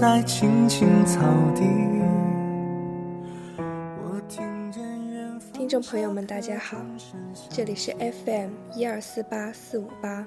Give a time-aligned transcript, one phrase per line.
[0.00, 1.20] 在青青草
[1.54, 1.62] 地。
[4.02, 4.20] 我
[5.52, 6.76] 听众朋友们，大家好，
[7.48, 10.26] 这里是 FM 一二四八四五八，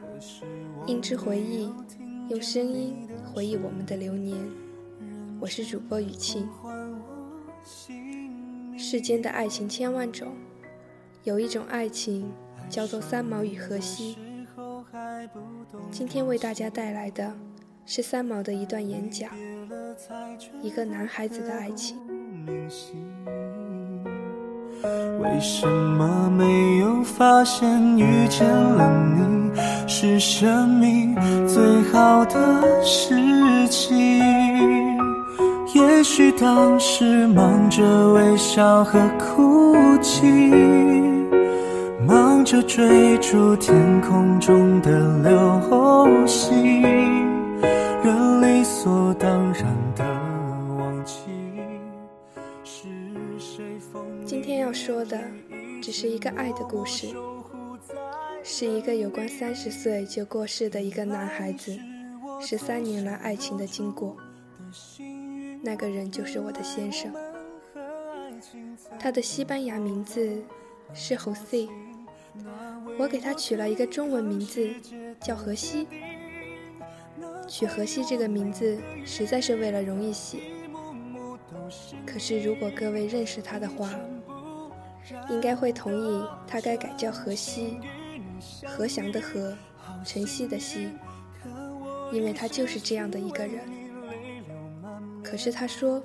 [0.86, 1.70] 音之回忆，
[2.30, 4.38] 用声音回忆我们的流年。
[5.38, 6.48] 我是主播雨庆。
[8.78, 10.30] 世间的爱情千万种，
[11.26, 12.32] 有一种爱情
[12.70, 14.18] 叫做三毛与荷西。
[15.92, 17.36] 今天为大家带来的
[17.86, 19.30] 是三毛的一段演讲，
[20.62, 21.98] 一个男孩子的爱情。
[25.20, 29.52] 为什么没有发现遇见了你
[29.88, 31.16] 是生命
[31.48, 34.98] 最好的事情？
[35.74, 40.26] 也许当时忙着微笑和哭泣，
[42.08, 46.84] 忙着追逐天空中的流星，
[48.68, 49.64] 所当然
[49.96, 50.04] 的
[50.78, 51.22] 忘记。
[54.26, 55.18] 今天要说的
[55.82, 57.08] 只是一个爱的故事，
[58.44, 61.80] 是一个有关三十岁就过世的一个男孩子
[62.42, 64.18] 十三年来爱情的经过。
[65.64, 67.10] 那个人就是我的先生，
[69.00, 70.44] 他的西班牙名字
[70.94, 71.70] 是 Jose，
[73.00, 74.70] 我给他取了一个中文名字
[75.22, 75.88] 叫荷西。
[77.48, 80.40] 取荷西这个名字实在是为了容易写，
[82.06, 83.90] 可是如果各位认识他的话，
[85.30, 87.80] 应该会同意他该改叫荷西，
[88.66, 89.58] 何祥的何，
[90.04, 90.90] 晨曦的曦，
[92.12, 93.62] 因为他就是这样的一个人。
[95.24, 96.04] 可是他说，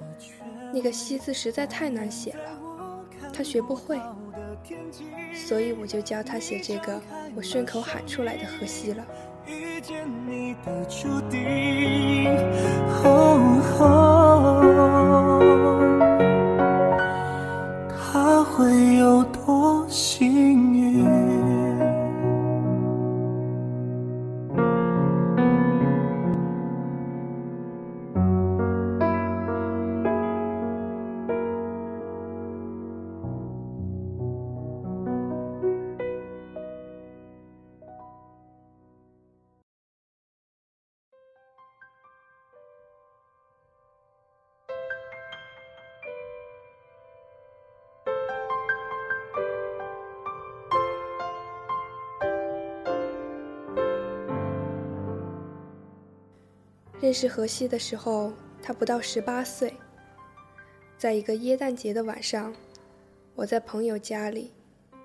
[0.72, 4.00] 那个西字实在太难写了，他学不会，
[5.34, 7.00] 所以我就教他写这个
[7.34, 9.04] 我顺口喊出来的荷西了。
[9.46, 12.30] 遇见你的注定。
[57.02, 58.32] 认识荷西的时候，
[58.62, 59.74] 他不到十八岁。
[60.96, 62.54] 在一个耶诞节的晚上，
[63.34, 64.52] 我在朋友家里，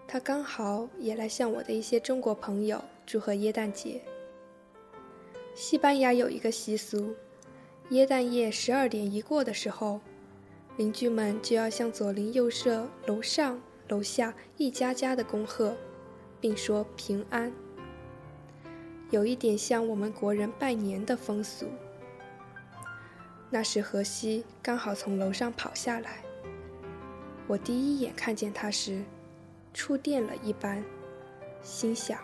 [0.07, 3.99] 他刚好也来向我的一些中国朋友祝贺耶诞节。
[5.55, 7.15] 西班牙有一个习俗，
[7.89, 9.99] 耶诞夜十二点一过的时候，
[10.77, 15.75] 邻居们就要向左邻右舍、楼上楼下一家家的恭贺，
[16.39, 17.51] 并说平安，
[19.09, 21.65] 有一点像我们国人拜年的风俗。
[23.49, 26.21] 那时荷西刚好从楼上跑下来，
[27.47, 29.01] 我第一眼看见他时，
[29.73, 30.83] 触电了一般，
[31.61, 32.19] 心想：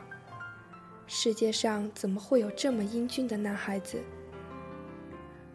[1.07, 4.01] 世界上怎么会有这么英俊的男孩子？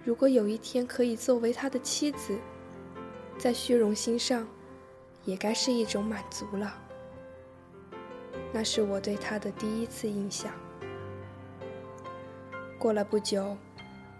[0.04, 2.38] 如果有一天可以作为他的妻子，
[3.36, 4.48] 在虚荣心上，
[5.26, 6.82] 也该是一种满足了。
[8.54, 10.50] 那是我对他的第一次印象。
[12.78, 13.54] 过了不久。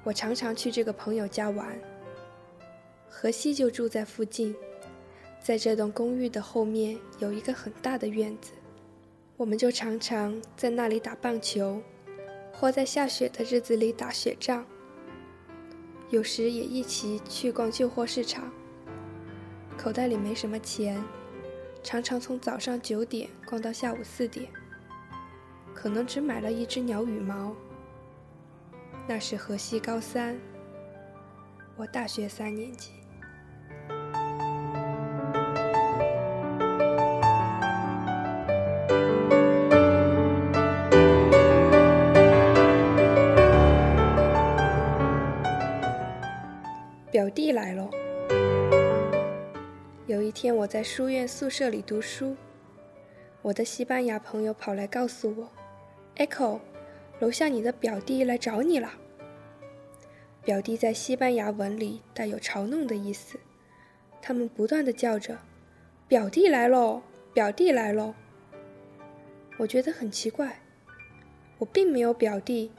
[0.09, 1.79] 我常常去这个朋友家玩，
[3.11, 4.57] 荷西就住在附近，
[5.39, 8.53] 在这栋公寓的后面有一个很大的院子，
[9.37, 11.83] 我们就常常在那里打棒球，
[12.55, 14.65] 或在下雪的日子里打雪仗。
[16.09, 18.51] 有时也一起去逛旧货市场，
[19.77, 20.99] 口袋里没什么钱，
[21.83, 24.49] 常常从早上九点逛到下午四点，
[25.75, 27.55] 可能只买了一只鸟羽毛。
[29.11, 30.39] 那是河西高三，
[31.77, 32.93] 我大学三年级。
[47.11, 47.89] 表弟来了！
[50.07, 52.37] 有一天我在书院宿舍里读书，
[53.41, 55.49] 我的西班牙朋友跑来告诉我
[56.17, 56.61] ：“Echo。”
[57.21, 58.93] 楼下你的表弟来找你了。
[60.45, 63.39] 表弟在西班牙文里带有嘲弄的意思，
[64.23, 65.39] 他们不断的叫着
[66.09, 67.03] ：“表弟来喽，
[67.35, 68.15] 表弟来喽。”
[69.59, 70.61] 我觉得很奇怪，
[71.59, 72.71] 我并没有表弟，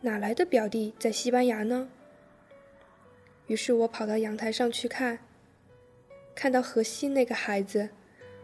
[0.00, 1.88] 哪来的表弟在西班牙呢？
[3.48, 5.18] 于是我跑到阳台上去看，
[6.34, 7.90] 看到荷西那个孩子，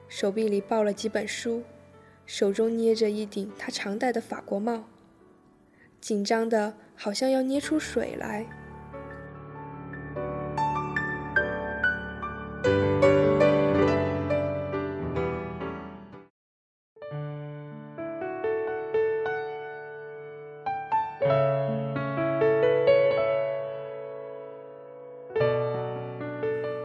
[0.09, 1.63] 手臂里抱了几本书，
[2.27, 4.85] 手中捏着一顶他常戴的法国帽，
[6.01, 8.47] 紧张的好像要捏出水来。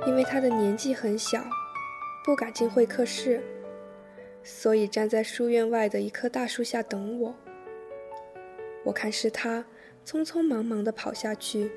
[0.06, 1.44] 因为他的年纪很小，
[2.24, 3.42] 不敢进会客室，
[4.44, 7.36] 所以站在书院外的一棵大树下等我。
[8.84, 9.66] 我看是他，
[10.06, 11.72] 匆匆忙忙地跑下去，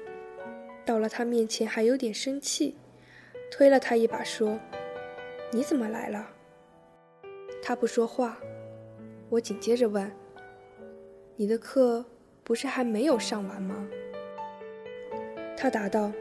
[0.85, 2.77] 到了他面前还有点生气，
[3.51, 4.59] 推了他一把说
[5.53, 6.29] ：“你怎么来了？”
[7.63, 8.39] 他不说话，
[9.29, 10.11] 我紧接着问
[11.37, 12.05] ：“你的课
[12.45, 13.89] 不是还没有上完吗？”
[15.57, 16.13] 他答道：“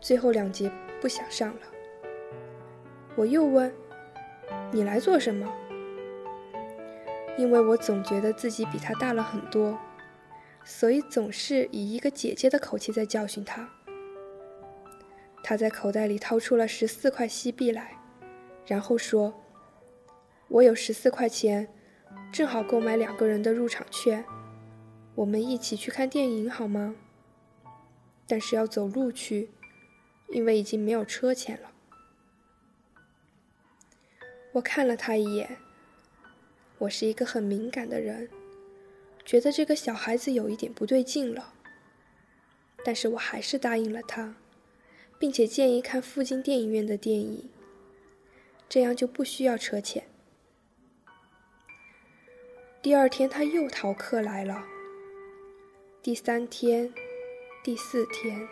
[0.00, 0.70] 最后两节。”
[1.02, 1.62] 不想上了。
[3.16, 3.74] 我又问
[4.70, 5.52] ：“你来做什么？”
[7.38, 9.78] 因为我总觉得自己比他大了很多，
[10.64, 13.68] 所以总是以一个姐姐的口气在教训他。
[15.42, 17.96] 他在口袋里掏出了十四块西币来，
[18.66, 19.34] 然后说
[20.48, 21.68] ：“我有十四块钱，
[22.32, 24.24] 正好购买两个人的入场券，
[25.14, 26.94] 我们一起去看电影好吗？
[28.26, 29.50] 但是要走路去。”
[30.28, 31.70] 因为已经没有车钱了，
[34.52, 35.58] 我看了他一眼。
[36.82, 38.28] 我是一个很敏感的人，
[39.24, 41.54] 觉得这个小孩子有一点不对劲了。
[42.84, 44.34] 但是我还是答应了他，
[45.16, 47.48] 并且建议看附近电影院的电影，
[48.68, 50.02] 这样就不需要车钱。
[52.82, 54.64] 第二天他又逃课来了，
[56.02, 56.92] 第三天，
[57.62, 58.48] 第四天。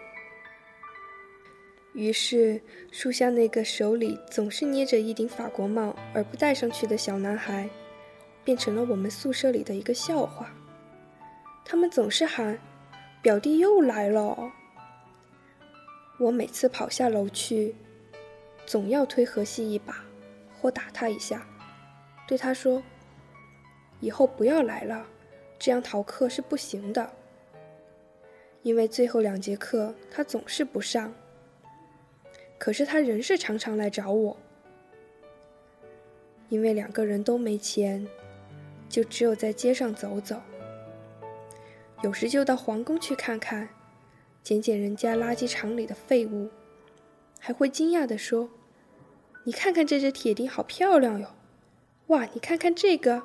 [1.95, 2.63] 于是，
[2.93, 7.69] 树下那个手里总是捏着一顶法国帽而不戴上去的小男孩，
[8.45, 10.53] 变成了我们宿舍里的一个笑话。
[11.65, 12.59] 他们总是喊
[13.23, 14.53] ：“表弟又来了。”
[16.19, 17.75] 我每次跑下楼去，
[18.67, 20.05] 总要推荷西一把，
[20.61, 21.47] 或打他一下，
[22.27, 22.83] 对他说
[24.01, 25.07] ：“以后不要来了，
[25.59, 27.11] 这样逃课是不行的。”
[28.63, 31.15] 因为最后两节课他总是不上。
[32.59, 34.37] 可是他仍是常常来找我，
[36.51, 38.07] 因为两个人都没钱，
[38.91, 40.43] 就只有在街上走走。
[42.03, 43.69] 有时就到皇宫去看看，
[44.43, 46.51] 捡捡人家垃圾场里的废物，
[47.39, 48.51] 还会惊讶地说
[49.45, 51.29] ：“你看看这只铁钉，好漂亮哟！
[52.09, 53.23] 哇，你看看这个。”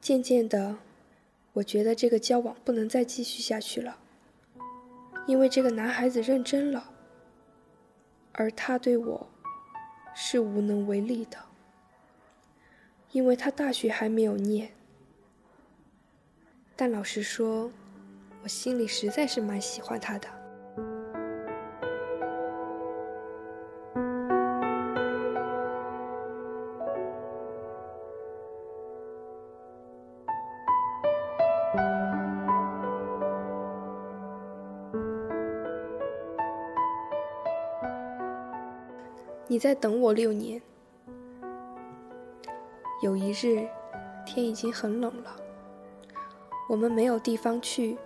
[0.00, 0.78] 渐渐的，
[1.54, 3.98] 我觉得这个交往不能再继续下去了，
[5.26, 6.90] 因为这个男孩子认真了。
[8.32, 9.28] 而他对我
[10.14, 11.36] 是无能为力的，
[13.12, 14.70] 因为他大学还没有念。
[16.76, 17.70] 但老实说，
[18.42, 20.28] 我心里实在是蛮喜欢他的。
[39.50, 40.60] 你在等我六年。
[43.00, 43.68] 有一日，
[44.26, 45.36] 天已经很冷了，
[46.68, 47.96] 我们没有地方去，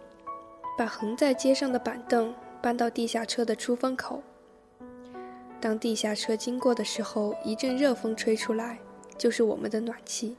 [0.76, 4.22] 把横在街上的板凳搬到地下车的出风口。
[5.60, 8.78] 当地下车经过的时候，一阵热风吹出来，
[9.16, 10.36] 就是我们的暖气。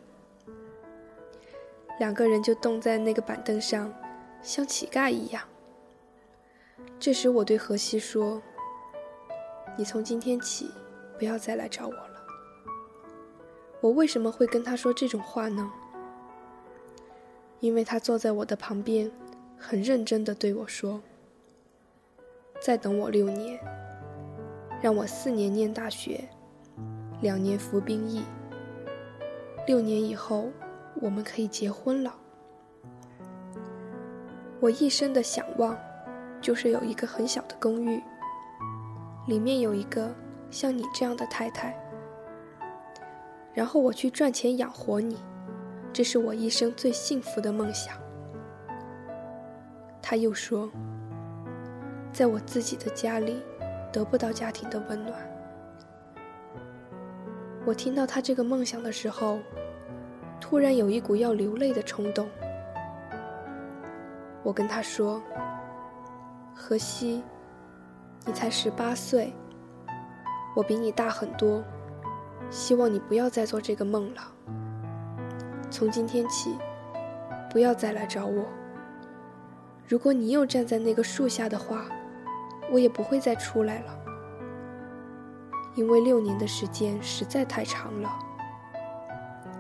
[2.00, 3.92] 两个人就冻在那个板凳上，
[4.42, 5.42] 像乞丐一样。
[7.00, 8.42] 这时，我对荷西说
[9.78, 10.70] ：“你从今天起。”
[11.20, 12.13] 不要再来找我了。
[13.84, 15.70] 我为什么会跟他说这种话呢？
[17.60, 19.12] 因为他坐在我的旁边，
[19.58, 21.02] 很认真地对我说
[22.64, 23.60] ：“再等我六年，
[24.82, 26.24] 让我四年念大学，
[27.20, 28.24] 两年服兵役。
[29.68, 30.50] 六年以后，
[31.02, 32.16] 我们可以结婚了。
[34.62, 35.78] 我一生的想望，
[36.40, 38.02] 就是有一个很小的公寓，
[39.28, 40.10] 里面有一个。”
[40.50, 41.76] 像你这样的太太，
[43.54, 45.18] 然后我去赚钱养活你，
[45.92, 47.96] 这是我一生最幸福的梦想。
[50.02, 50.70] 他又说，
[52.12, 53.42] 在我自己的家里
[53.92, 55.14] 得不到家庭的温暖。
[57.66, 59.40] 我听到他这个梦想的时候，
[60.42, 62.28] 突然有一股要流泪的冲动。
[64.44, 65.22] 我跟他说
[66.54, 67.24] ：“荷西，
[68.26, 69.34] 你才十八岁，
[70.54, 71.64] 我比你大很多，
[72.50, 74.22] 希望你不要再做这个梦了。
[75.70, 76.58] 从今天起，
[77.50, 78.46] 不要再来找我。
[79.88, 81.86] 如果你又站在那个树下的话，
[82.72, 84.00] 我也不会再出来了，
[85.76, 88.10] 因为六年的时间实在太长了。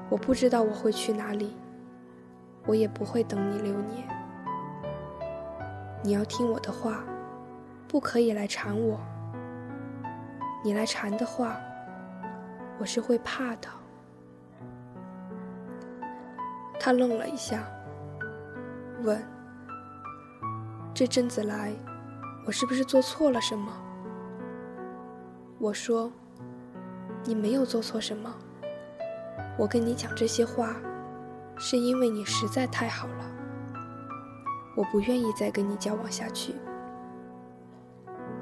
[0.09, 1.55] 我不知道我会去哪里，
[2.65, 4.07] 我也不会等你六年。
[6.03, 7.03] 你要听我的话，
[7.87, 8.99] 不可以来缠我。
[10.63, 11.59] 你来缠的话，
[12.79, 13.67] 我是会怕的。
[16.79, 17.63] 他愣了一下，
[19.03, 19.21] 问
[20.93, 21.71] ：“这阵子来，
[22.45, 23.71] 我是不是做错了什么？”
[25.59, 26.11] 我说
[27.23, 28.35] ：“你没有做错什么。
[29.57, 30.75] 我跟你讲这些话，
[31.55, 33.31] 是因为你实在太好了。
[34.75, 36.55] 我不愿意再跟你交往下去。”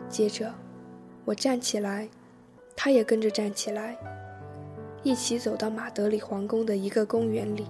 [0.09, 0.51] 接着，
[1.25, 2.09] 我站起来，
[2.75, 3.95] 他也跟着站起来，
[5.03, 7.67] 一起走到马德里皇宫的一个公园里。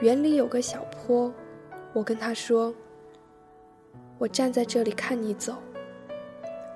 [0.00, 1.32] 园里有个小坡，
[1.92, 2.74] 我跟他说
[4.18, 5.54] ：“我站在这里看你走，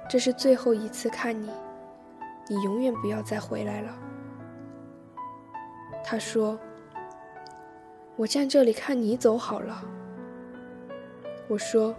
[0.08, 1.50] 这是最后一次看你，
[2.48, 3.98] 你永远不要再回来了。”
[6.02, 6.58] 他说
[8.16, 9.84] ：“我站这里看你走好了。”
[11.48, 11.94] 我说：“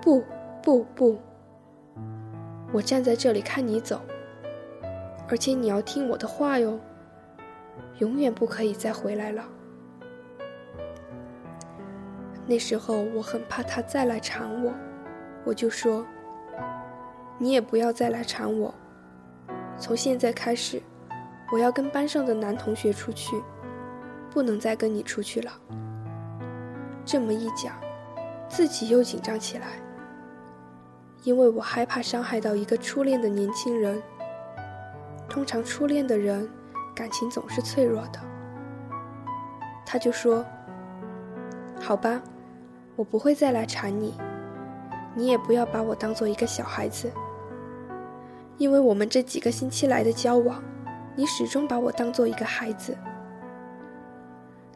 [0.00, 0.24] 不
[0.62, 1.18] 不不，
[2.72, 4.00] 我站在这里看你走，
[5.28, 6.78] 而且你要听我的话哟，
[7.98, 9.42] 永远不可以再回来了。”
[12.46, 14.72] 那时候我很怕他再来缠我，
[15.44, 16.04] 我就说
[17.38, 18.72] ：“你也不要再来缠我。
[19.78, 20.82] 从现在开始，
[21.50, 23.42] 我要跟班上的男同学出去，
[24.30, 25.50] 不能再跟你出去了。”
[27.02, 27.74] 这么一讲，
[28.46, 29.68] 自己又紧张起来，
[31.22, 34.02] 因为我害怕伤害到一个初恋的年轻人。
[35.34, 36.48] 通常初恋的人，
[36.94, 38.20] 感情总是脆弱的。
[39.84, 40.46] 他就说
[41.82, 42.22] ：“好吧。”
[42.94, 44.14] 我不会再来缠你，
[45.12, 47.10] 你也不要把我当做一个小孩子，
[48.58, 50.62] 因为我们这几个星期来的交往，
[51.16, 52.96] 你始终把我当做一个孩子。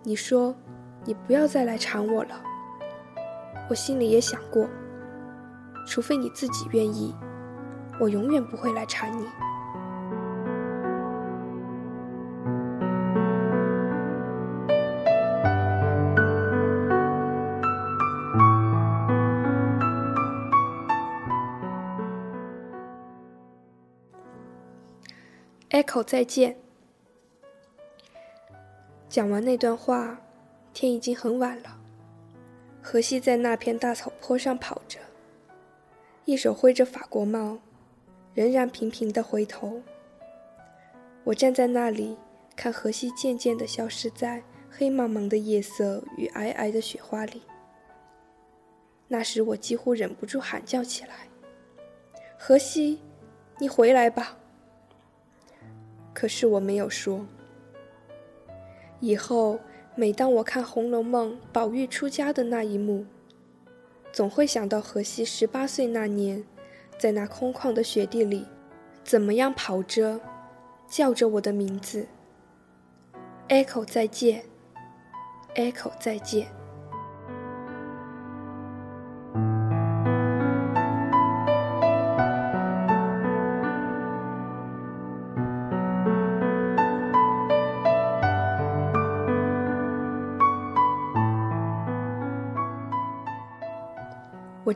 [0.03, 0.53] 你说，
[1.05, 2.35] 你不要再来缠我了，
[3.71, 4.69] 我心里也想过，
[5.87, 7.15] 除非你自己愿意，
[8.01, 9.25] 我永远不会来缠你。
[25.89, 26.55] 口再见。
[29.09, 30.21] 讲完那段话，
[30.75, 31.79] 天已经很晚了。
[32.83, 34.99] 荷西在那片大草坡上跑着，
[36.27, 37.59] 一手挥着法国帽，
[38.35, 39.81] 仍然频频的回头。
[41.25, 42.19] 我站在那里，
[42.55, 47.43] 看荷西渐渐的消失在黑茫茫的夜色与皑皑的雪花里。
[49.09, 51.29] 那时，我几乎忍不住喊叫起来
[52.39, 53.01] ：“荷西，
[53.59, 54.37] 你回来吧！”
[56.19, 57.25] 可是我没有说。
[58.99, 59.61] 以后
[59.95, 63.07] 每当我看《红楼梦》宝玉出家的那一幕，
[64.13, 66.43] 总会想到荷西十八岁那年，
[66.99, 68.45] 在那空旷的雪地里，
[69.05, 70.21] 怎么样跑着，
[70.89, 72.09] 叫着我的名字
[73.49, 74.43] ，Echo 再见
[75.55, 76.58] ，Echo 再见。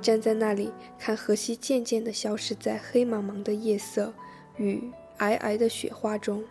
[0.02, 4.12] 站在那里看荷西渐渐地消失在黑茫茫的夜色
[4.56, 6.44] 与皑皑的雪花中。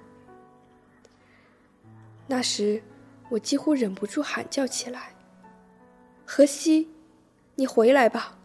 [2.27, 2.81] 那时，
[3.29, 5.13] 我几乎忍不住喊叫起来
[6.25, 6.89] ：“荷西，
[7.55, 8.39] 你回来吧！”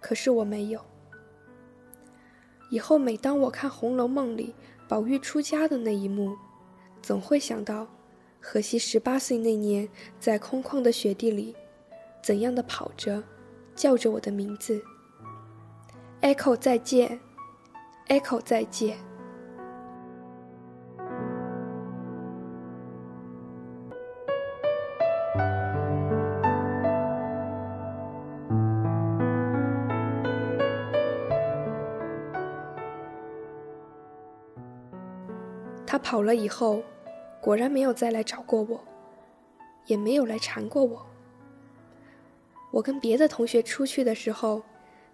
[0.00, 0.84] 可是我没有。
[2.70, 4.54] 以后每当我看《红楼梦》里
[4.88, 6.36] 宝玉出家的那一幕，
[7.00, 7.86] 总会想到
[8.40, 9.88] 荷西十八岁那年
[10.18, 11.54] 在空旷的雪地里。
[12.22, 13.20] 怎样的跑着，
[13.74, 14.80] 叫着我的名字
[16.20, 17.18] ，Echo 再见
[18.06, 18.96] ，Echo 再见。
[35.84, 36.82] 他跑了以后，
[37.40, 38.80] 果然没有再来找过我，
[39.86, 41.04] 也没有来缠过我。
[42.72, 44.62] 我跟别的同学出去的时候，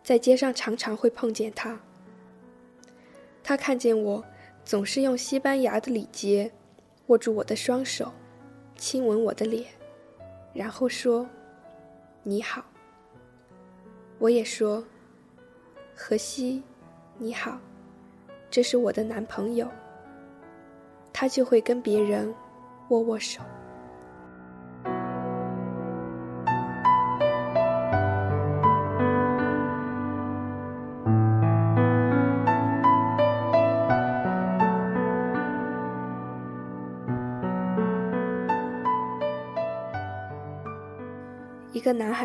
[0.02, 1.78] 在街上常常会碰见他。
[3.42, 4.24] 他看见我，
[4.64, 6.50] 总是用西班牙的礼节
[7.08, 8.12] 握住我的双手，
[8.76, 9.66] 亲吻我的脸，
[10.54, 11.28] 然后说
[12.22, 12.64] ：“你好。”
[14.18, 14.84] 我也说
[15.96, 16.62] ：“荷西，
[17.18, 17.58] 你好，
[18.50, 19.68] 这是我的男朋友。”
[21.12, 22.32] 他就会跟别人
[22.90, 23.42] 握握手。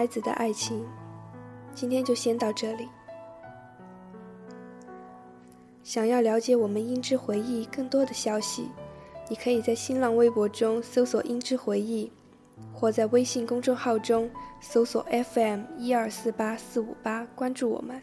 [0.03, 0.85] 孩子的爱情，
[1.73, 2.89] 今天就先到这里。
[5.81, 8.67] 想要了解我们音之回忆更多的消息，
[9.29, 12.11] 你可以在新浪微博中搜索“音之回忆”，
[12.75, 14.29] 或在微信公众号中
[14.59, 18.01] 搜索 “FM 一二四八四五八”关注我们。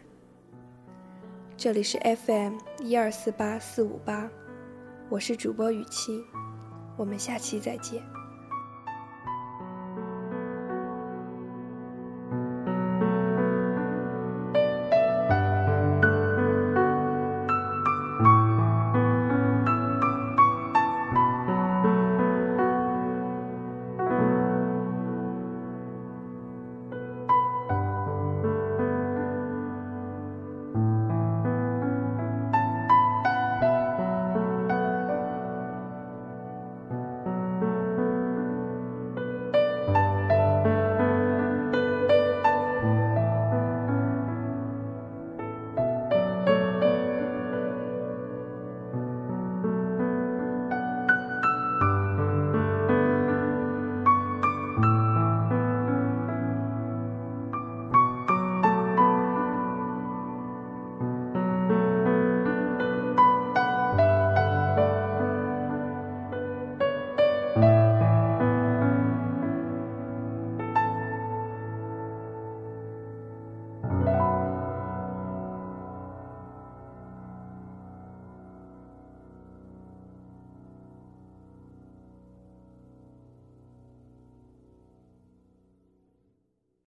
[1.55, 4.27] 这里是 FM 一二四八四五八，
[5.07, 6.19] 我是主播雨晴，
[6.97, 8.01] 我们下期再见。